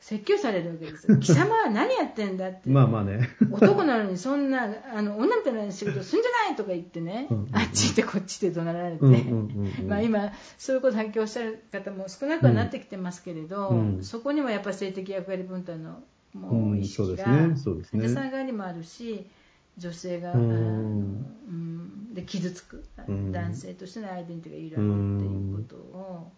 [0.00, 1.18] 説教されるわけですよ。
[1.20, 3.28] 貴様は何やってんだって、まあまあね。
[3.50, 14.04] 男なのにそんなあの女みたいな仕事するんじゃないとか言ってね、うんうんうんあっち行ってこっち行って怒鳴られて、うんうんうんうんまあ、今、そういうことを発揮おっしゃる方も少なくはなってきてますけれど、うん。
[14.04, 16.02] そこにもやっぱり性的役割分担の
[16.34, 19.26] もううん意識が、患者さん側にもあるし、
[19.78, 22.14] 女性が、うん。
[22.14, 23.32] で傷つく、うん。
[23.32, 26.32] 男性としてのアイデンティティが揺らぐっていうことを、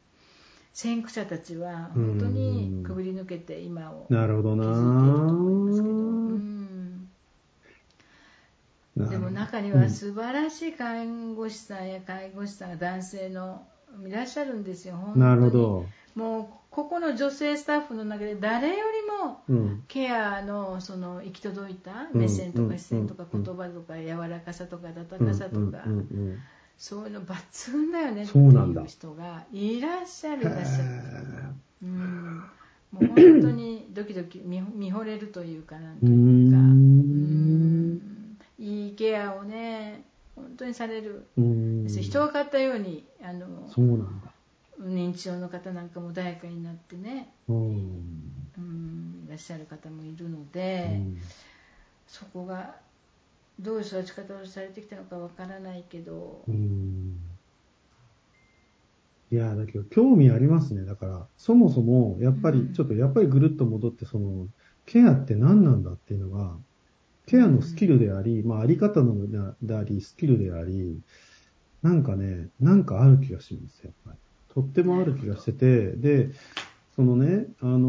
[0.79, 4.63] 先駆者たちは本当にくぐり抜けて今をなるほどな。
[4.63, 5.95] 築いていると思いますけど。
[5.95, 7.09] うん。
[8.95, 13.67] なるでも中には素晴らしい看護師さんや介護士さんが男性の
[14.07, 15.21] いらっしゃるんですよ、本当に。
[15.25, 15.87] なるほど。
[16.15, 19.85] もうここの女性スタッフの中で誰よりもうん。
[19.89, 22.21] ケアのその行き届いたうん。
[22.21, 25.83] 目線とうんか視線とかうん言葉とか柔らかさとか温かさとか
[26.79, 28.83] そういうの抜群だよねってそうなんだ。
[28.83, 30.87] いう人がいらっしゃるいらっしゃるへ
[31.83, 32.37] うん。
[32.93, 36.57] もう本当にドキドキ見見惚れるというかなんというか。
[36.57, 36.61] ん。
[36.61, 38.39] うん。
[38.59, 40.05] いいケアをね
[40.37, 41.27] 本当にされる。
[41.37, 43.47] 人が買ったようにあの。
[44.81, 47.33] 認知症の方なんかも穏やかになってね。
[47.49, 47.57] うん。
[48.57, 51.19] うんいらっしゃる方もいるのうで、ん。
[52.07, 52.77] そこが
[53.59, 57.39] どういう育ち方をされてきたのかわからないけど、うん。
[59.31, 60.85] いや、だけど興味ありますね。
[60.85, 62.73] だから、そもそも、やっぱり、うん。
[62.73, 64.49] ちょっとやっぱりぐるっと戻って、その、
[64.87, 66.59] ケアって何なんだっていうのが、
[67.27, 69.17] ケアのスキルであり、まあ、あり方の
[69.61, 71.03] であり、スキルであり、
[71.83, 74.19] なんかね、なんかある気がします、やっぱり。
[74.49, 76.31] とってもある気がしてて、で、
[76.93, 77.89] そのね、あの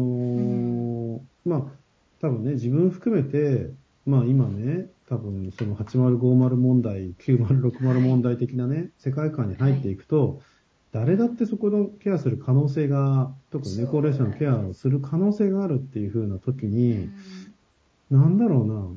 [1.20, 1.80] ーまあ、
[2.20, 10.40] 多分ね、自分含めて、まあ今ね、多分その8050問題、9060問題的なね、世界観に入っていくと、
[10.92, 17.12] 誰だってそこのケアする可能性が、特にね、高齢者のケアをする可能性があるっていう風な時うに、ん。
[18.08, 18.88] なんだろうな。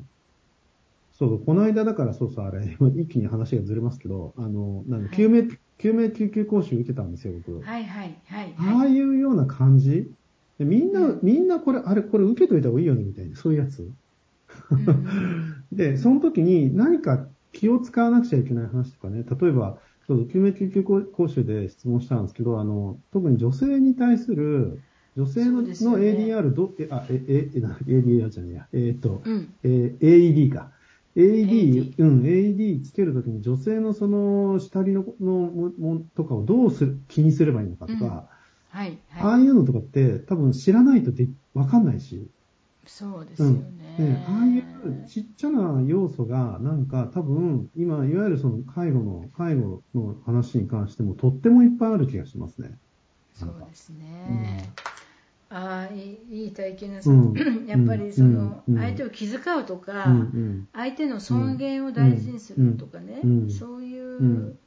[1.16, 5.16] そうこの間だからそうそう、あれ、 一気に話がずれますけど、あの、なんだはい。
[5.16, 5.48] 救命、
[5.78, 7.60] 救命救急講習受けたんですよ、僕。
[7.60, 10.12] はいはいはいああはいいうような感じ？
[10.58, 11.20] でみんな、うん。
[11.24, 13.82] みんなこれ、あれ、これ受けといた方がいいよね、みたいな、そういうやつ。
[14.70, 24.82] うんで、その時に何か気を使わなくちゃいけない話とかね、例えば、救命救急講習で質問したんですけど、あの、特に女性に対する、
[25.16, 28.68] 女性の,、そうですよのね ADR ど、え、あ、え、え、え、な ADR じゃねえや。
[28.72, 29.54] えーっと、うん。
[29.62, 30.72] えー AED か。
[31.16, 38.28] AED、うん、AED つけるときに女性のその下着ののももとかをどうする気にすればいいのかとか、
[38.70, 39.34] はいあはい。
[39.34, 42.28] あいうのとかって多分知らないとでわかんないし、
[42.86, 52.70] そうですよね、ね、ああいうちっちゃな要素がなんか多分今いわゆるその介護の、介護の話に関してもとってもいっぱいある気がしますね。
[53.34, 54.70] そうですね、
[55.50, 57.34] ああいい体験なさ、うん。
[57.66, 58.74] やっぱりその、うん。
[58.74, 58.80] うん。
[58.80, 60.68] 相手を気遣うとか、うんうん。
[60.72, 63.50] 相手の尊厳を大事にするとかね、うん。
[63.50, 64.58] そういううん。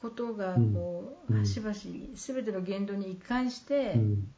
[0.00, 1.38] ことがこう、うん。
[1.40, 4.34] 端々に全ての言動に一貫してうん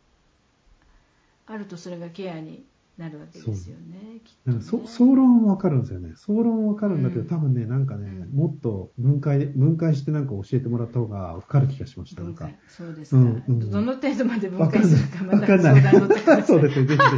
[1.46, 2.64] あるとそれがケアに
[2.98, 6.14] なるわけですよねきっ総論はわかるんですよね。
[6.16, 12.22] 総論はわかるんだけど、うん多分ね、なんかね、うんもっと分解、分解してなんか教えてもらった方がわかる気がしました。
[12.22, 12.48] なんか。
[12.68, 15.24] そうですか、うんうんどの程度まで分解するか。
[15.24, 16.86] まわたかんない相談乗ってくださいそうですね。
[16.86, 17.08] ぜひぜ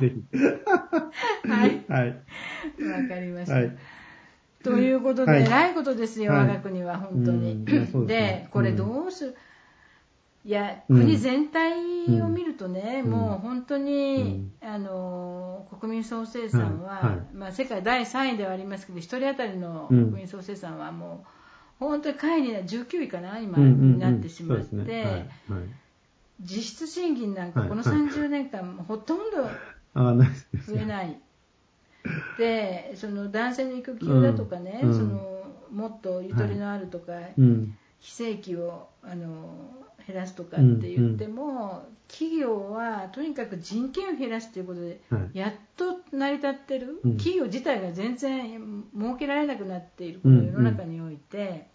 [0.00, 0.60] ぜひぜ
[1.46, 1.92] はいひ。
[1.92, 2.08] はい。
[2.08, 3.54] わかりました。
[3.54, 3.76] はい。
[4.64, 7.52] ということで、はい偉いことですよ、はい我が国は本当に。
[7.52, 9.34] うんで、これどうする、
[10.44, 11.00] いや、うん。
[11.00, 13.10] 国全体を見るとね、うん。
[13.10, 17.04] もう本当に、あの国民総生産は、はい。
[17.04, 20.04] はいまあ、世界第3位ではありますけど、1人当たりのうん。
[20.06, 23.92] 国民総生産はもう、本当に下位にな19位かな、今、うんうんうん。
[23.94, 25.26] になってしまって。
[26.40, 27.98] 実質賃金なんかこのはい。
[27.98, 29.48] はい30年間、ほとんど。
[29.94, 31.20] 増えない。
[32.38, 34.94] で、その男性の育休だとかね、うん。
[34.94, 37.76] そのもっとゆとりのあるとか、うん。
[38.00, 51.66] 非正規をあの減らすとかって言っても、企業はとにかく人件を減らすということで、はいやっと成り立ってる、うん企業自体が全然設けられなくなっているこうんの世の中において、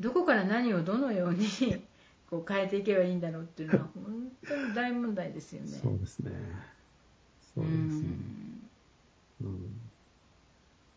[0.00, 1.46] どこから何をどのように
[2.30, 5.68] こう変えていけばいいんだろうっていうのは本当に大問題ですよね。
[5.68, 6.32] そうですね。
[7.54, 8.06] そうですね。
[9.42, 9.82] うん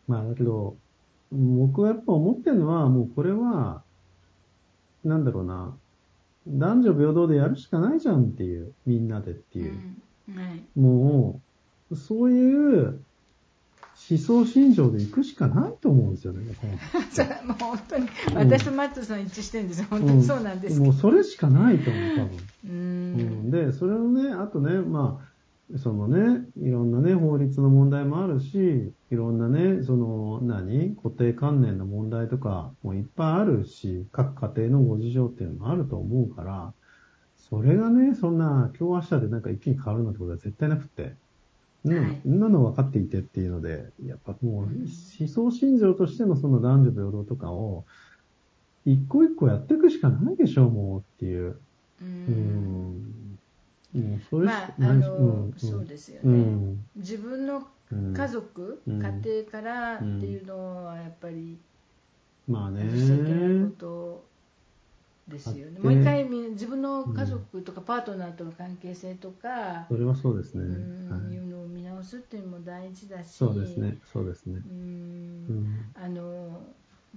[0.08, 0.76] まあだけど、
[1.32, 3.82] 僕はやっぱ思ってるのは、もうこれは、
[5.06, 5.76] なんだろうな、
[6.46, 9.72] 男女平等でやるしかないじゃんっていう、みんなでっていう。
[10.28, 10.36] うん。
[10.36, 10.78] はい。
[10.78, 11.40] も
[11.90, 13.04] う、そういう
[14.10, 16.42] 思想信条で行くしかないと思うんですよね。
[17.46, 22.36] もう本当に私とマットさん一致してるんですよ、本当にそうなんですもうそれしかないと思う、多分。
[22.64, 23.50] ううんん。
[23.50, 25.20] で、それをね、あとね、ま
[25.74, 30.96] あ、そのね、いろんなね、法律の問題もあるし、いろんなね、その、何？
[30.96, 36.74] 固定観念の問題とかもいっぱいあるし、各家庭のご事情っていうのもあると思うから、
[37.36, 41.18] それがね、そんな、今日明日でなんか一気に変わるなんてことは絶対なくて、
[41.84, 41.92] そん。
[41.94, 42.22] なのはい。
[42.22, 44.66] そんなの分かっていてっていうので、やっぱもう、
[45.20, 47.86] 思想信条としてのその男女平等とかを、
[48.84, 51.60] 一個一個やっていくしかないでしょう、もうっていう。
[52.00, 52.34] ううん。
[52.34, 53.38] ん。
[53.94, 54.84] もうそれしまあう
[55.48, 55.52] ん。
[55.58, 56.90] そうですようね、ん。
[56.94, 58.98] 自分のうん家族、うん。
[58.98, 59.10] 家
[59.42, 61.58] 庭からっていうのはやっぱり
[62.48, 62.82] まあね。
[63.64, 64.24] こと
[65.28, 70.62] ですよね、もう一回み自分の家族とかパートナーとの関係性とか、それはそうですね。
[70.64, 71.34] うんはい。
[71.34, 73.32] いうのを見直すっていうのも大事だし。
[73.32, 73.98] そうですね。
[74.12, 74.62] そうですね。
[74.64, 74.68] う。
[74.70, 75.64] うん。
[75.64, 75.92] ん。
[76.00, 76.62] あの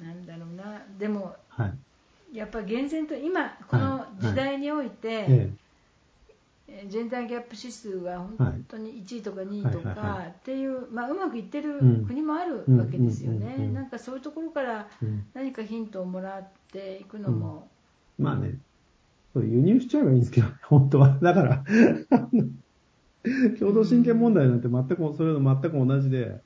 [0.02, 0.82] なんだろうな。
[0.98, 2.38] でもはい。
[2.38, 5.34] やっぱ厳然と今この時代において、ええ。
[5.34, 5.69] ー
[6.88, 12.06] ジェンダーギャップ指数が本当に1位とか2位とかっていう、まあ、うまくいってるうん。
[12.06, 13.52] 国もあるわけですよね、うん。
[13.54, 13.60] うん。
[13.62, 13.68] うん。
[13.70, 13.74] うん。
[13.76, 14.88] なんかそういうところから
[15.34, 17.68] 何かヒントをもらっていくのも、
[18.18, 18.60] まあね。
[19.34, 21.20] そう輸入しちゃえばいいんですけど、本当は。
[21.22, 21.64] だから、
[23.60, 26.42] 共同親権問題なんて全く、それと全く同じで、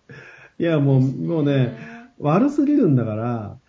[0.60, 1.78] いや、もう、もうね、
[2.18, 3.60] 悪すぎるんだから、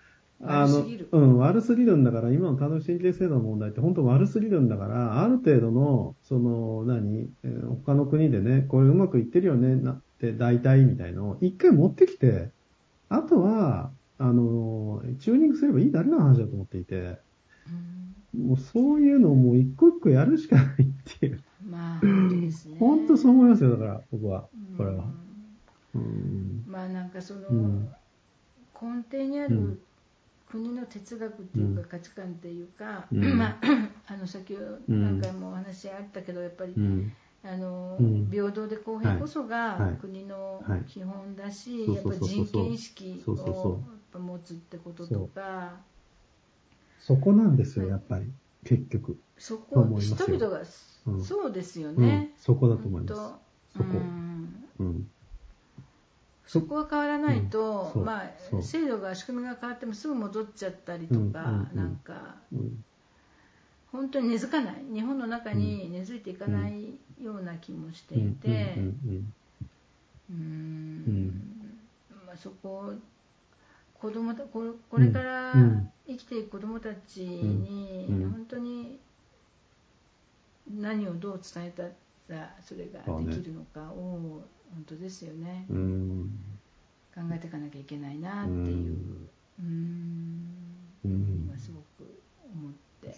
[0.42, 12.50] あの、悪すぎるうん、悪すぎるんだから、今の単独親権制度の問題って本当悪すぎるんだから、ある程度の、その、何、えー他の国でね、これうまくいってるよね、なって、大体みたいのを一回持ってきて、
[13.08, 17.18] あとは、あの、チューニングすればいいだけの話だと思っていて、
[17.68, 20.86] うんもうそういうのをもう一個一個やるしかないっ
[21.20, 21.40] ていう。
[21.70, 24.48] まあ 本当ですね本当そう思いますよ、だから、僕は。
[24.70, 25.04] うんこれは。
[25.94, 26.64] うん。
[26.66, 27.88] まあなんかその、うん
[28.82, 29.78] 根底にあるうん
[30.54, 31.88] 国の哲学っていうかうん。
[31.88, 33.24] 価値観っていうか、うん。
[33.36, 33.58] まあ
[34.06, 37.12] あの先ほど何回もお話あったけどやっぱり、うん。
[37.42, 38.28] あのうん。
[38.30, 39.98] 平等で公平こそはがい。
[40.00, 40.84] 国のはい。
[40.86, 43.78] 基本だし、そうやっぱ人権意識を
[44.16, 45.72] 持つってこととか。
[47.00, 48.26] そこなんですよ、やっぱり。
[48.64, 49.16] 結局。
[49.36, 50.62] そこ人々が、
[51.06, 51.24] うん。
[51.24, 51.96] そうですようん。
[52.00, 52.30] ね、。
[52.38, 53.14] そこだと思います。
[53.76, 53.84] そこ。
[53.84, 54.64] うん。
[54.78, 55.08] うん。
[56.46, 61.76] そこが変わらないと、うんまあ、制度が仕組みが変わってもすぐ戻っちゃったりとか、うんうんうん。
[61.76, 62.85] なんかうん。
[63.90, 64.74] 本当に根付かない。
[64.92, 68.76] 日本の中に根付いていかないような気もしていて、
[72.37, 72.92] そこ
[73.94, 78.98] 子供たここれからうん生きていく子供たちに本当に
[80.70, 84.42] 何をどう伝えたらそれができるのかを
[84.74, 85.66] 本当ですよね。
[85.70, 85.76] うん。
[85.76, 85.80] う
[86.24, 86.30] ん。
[87.14, 88.76] 考えていかなきゃいけないなうっていう。
[88.76, 89.30] ん。
[89.58, 89.68] うーん。
[91.04, 91.48] うん。
[91.48, 93.14] 今すごく思って。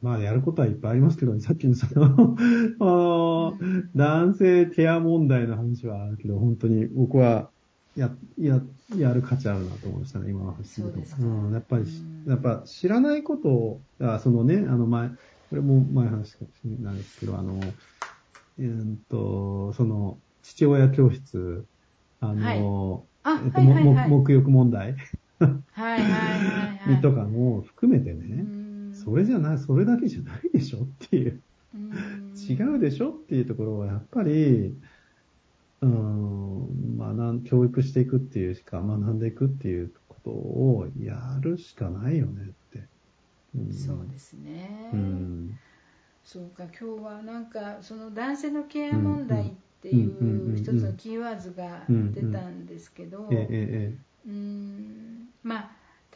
[0.00, 2.36] まあ、やることはいっぱいありますけど、さっきのその、
[2.80, 7.52] あー男性ケア問題の話はあるけど、本当に僕は、
[7.94, 8.60] や、や、
[8.96, 12.24] やる価値あるなと思いましたね、今の話聞いてそうん、やっぱり、うん。
[12.26, 17.76] やっぱ知らないことを、あそのね、あの前、これも前話かもしれないですけど、あの、
[18.58, 21.66] えーっと、その、父親教室、
[22.20, 23.84] あの、あえっと、はいはいはい。
[23.84, 24.96] もも沐浴問題。
[25.72, 27.02] はいはいはいはい。
[27.02, 28.92] とかも含めてね、うん。
[28.92, 32.50] それじゃない、それだけじゃないでしょっていう、うん。
[32.50, 34.78] 違うでしょっていうところはやっぱり、
[35.82, 42.88] うーん、学ん、教育していくっていうしか、学んでいくっていうことをやるしかないよねって。
[43.54, 43.72] うん。
[43.72, 45.56] そうですね、うん。
[46.24, 49.56] そうか今日はなんかその男性のケア問題って
[49.88, 55.70] いう一つのキーワードが出たんですけどうーんまあ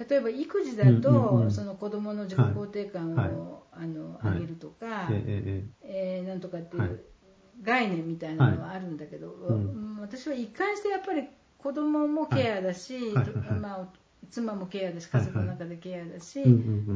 [0.09, 5.09] 例えば育児だとんその子供の自己肯定感はいをあのはい上げるとか
[5.83, 7.01] え、なんとかっていはいう
[7.63, 9.35] 概念みたいなのはあるんだけど、
[10.01, 11.27] 私は一貫してやっぱり
[11.59, 13.15] 子供もケアだし、
[13.61, 13.89] まあ、
[14.31, 16.43] 妻もケアだし家族の中でケアだし、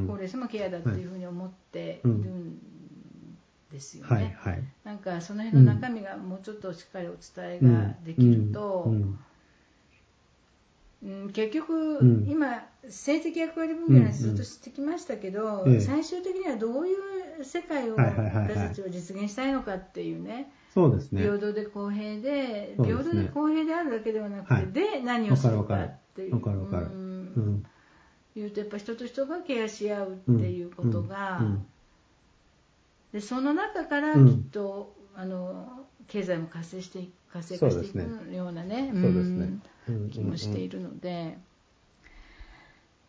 [0.06, 2.58] 高齢者もケアだっていうふうに思っているん
[3.72, 4.36] ですよね、
[5.14, 7.18] かその辺の中身がもうちょっとしっかりお伝
[7.54, 8.84] えができると、
[11.02, 11.30] うん。
[11.30, 12.26] 結局、うん。
[12.28, 16.94] 今性的役割分岐の話ずっとしてきましたけど、最終的にはどうい
[17.40, 21.22] う世界を私たちは実現したいのかっていうね、そうですね。
[21.22, 24.72] 平等で公平で平等で公平であるだけではなくて、はい。
[24.72, 26.36] で何をするかっていう。
[26.36, 27.32] うん。
[27.36, 27.64] うん。
[28.36, 31.40] いうとやっぱ人と人がケアし合うっていうことが、
[33.12, 34.28] でその中からきうん。
[34.28, 38.90] っと、あの経済も活性してい活性化していくようなね
[40.10, 41.36] 気もしているので、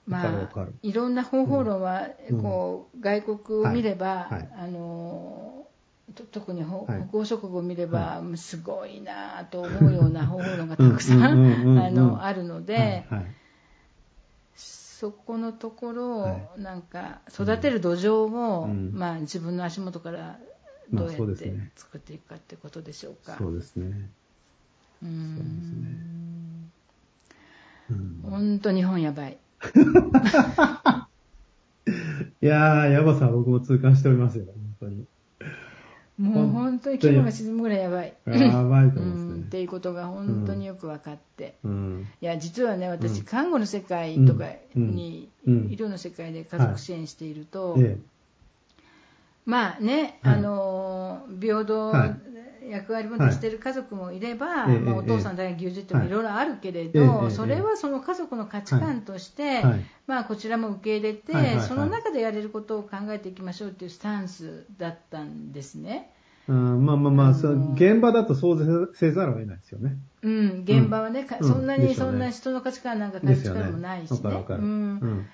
[0.05, 2.41] まあいろんな方法論は、うん。
[2.41, 5.65] こう外国を見れば、あの
[6.13, 13.05] と特に北欧諸国を見れば、すごいなと思うような方法論がたくさうん あのあるので、
[14.55, 18.13] そこのところをはなんか育てる土壌
[18.59, 18.91] を、うん。
[18.93, 20.37] まあ、自分の足元から
[20.93, 23.35] どうやって作っていくかってことでしょうか。
[23.37, 24.09] そうですね。
[25.01, 26.71] うーそうですん
[27.91, 29.37] うん本当日本やばい。
[32.41, 35.05] いやー、やばさは僕も痛感しておりますよ、本当に。
[36.17, 38.13] もう本当に気分が沈むぐらいやばい。
[38.27, 39.39] やばいとう思いますね。
[39.39, 42.07] んっていうことが本当によく分かって、うん。
[42.21, 47.97] いや実はね私、うん看護の世界とかに、うんうん医療の世界で家族支援していると、え
[49.45, 52.31] まあね、はいあの平等はい
[52.71, 66.11] 役割分担している家族もいれば、ええまあ、お父さん大学牛耳ってもいろいろあるけれど、ええそれはその家族の価値観として、はいまあ、こちらも受け入れて、その中でやれることを考えていきましょうというスタンスだったんですね。
[66.47, 69.97] えうん、まあまあまあ、あの現場だとそうせざるを得ないですよね。
[70.21, 73.43] うん、現場はね、かうんそんなにそんな人の価値観なんか価値。
[73.49, 74.55] 観もないしねわかるわか。
[74.55, 74.61] る。
[74.61, 75.27] ううんん。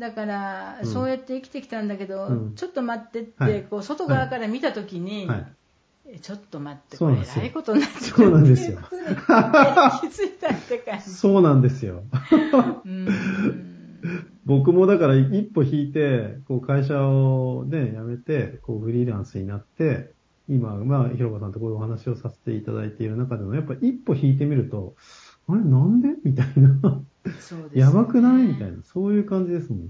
[0.00, 5.46] だから、うんそうやって生きてきたんだけど、うんちょっと待ってって、はいこう外側から見たときに、はい。
[6.12, 8.86] えちょっと待って、これ、そうなんですよえらいことになってるそうなんですよ気
[10.08, 11.10] づいたって感じ。
[11.10, 12.02] そうなんですよ。
[12.84, 13.08] うん
[14.46, 20.12] 僕もだから一歩引いて、こう会社をね、辞めて、こうフリーランスになって、
[20.48, 24.96] 今、まあ、広場さんとこういうお話をさせていただいている中でも、やっぱ一歩引いてみると、
[25.46, 26.08] あれなんで？
[26.24, 27.02] みたいな。
[27.40, 28.46] そうですねやばくない？
[28.46, 28.82] みたいな。
[28.82, 29.88] そういう感じですもん。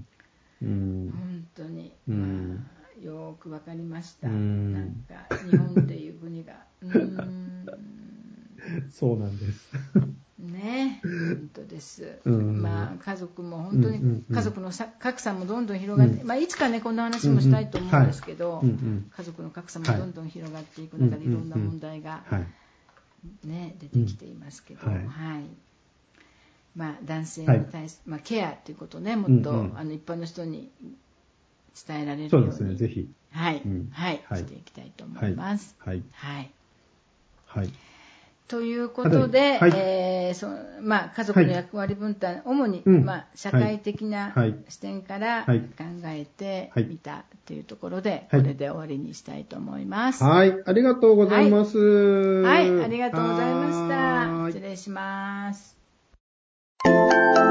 [0.61, 1.11] うん。
[1.11, 2.71] 本当に、うんま
[3.01, 4.27] あよくわかりました。
[4.27, 6.53] うんなんか、日本っていう国が。
[6.81, 7.65] うん
[8.91, 9.73] そうなんです。
[10.37, 12.19] ね、本当です。
[12.25, 19.11] うんまあ家族も本当に家族のさ格差もどんどん広がって、うんまあいつかねこんな話もしたいと思うんですけど、うんうん。
[19.15, 23.47] 家族の格差もどんどん広がっていく中ではいいろんな問題がはい。
[23.47, 25.47] ね出てきていますけど、うんははいい。
[26.75, 29.77] まあ男性に対す、まあケアということをねもっと、うんうん。
[29.77, 30.69] あの一般の人に
[31.87, 33.07] 伝えられるように、そうですね、ぜひ。
[33.31, 33.89] はい、うん。
[33.91, 34.39] はい、はい。
[34.39, 35.75] していきたいと思います。
[35.79, 36.03] はい。
[36.13, 36.51] はい。
[37.45, 37.69] はい。
[38.47, 39.71] ということで、はい。
[39.73, 40.47] えーそ
[40.81, 43.05] まあ、家族の役割分担、主に、うん。
[43.05, 44.55] まあ、社会的なはい。
[44.67, 46.21] 視点から考はい。
[46.21, 46.85] えてはい。
[46.85, 48.41] みたというところで、はい。
[48.41, 50.23] これで終わりにしたいと思います。
[50.23, 50.53] はい。
[50.65, 51.77] ありがとうございます。
[51.77, 54.47] はい、ありがとうございました。
[54.49, 55.80] 失礼します。
[56.83, 57.50] 何?